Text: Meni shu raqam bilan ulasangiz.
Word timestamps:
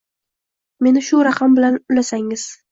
Meni 0.87 1.05
shu 1.09 1.21
raqam 1.29 1.61
bilan 1.61 1.81
ulasangiz. 1.97 2.51